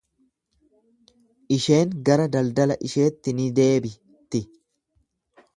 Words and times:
Isheen 1.57 1.93
gara 2.09 2.27
daldala 2.37 2.79
isheetti 2.89 3.37
ni 3.41 3.47
deebi'ti. 3.61 4.45